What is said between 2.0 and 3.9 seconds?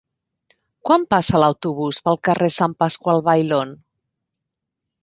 pel carrer Sant Pasqual Bailón?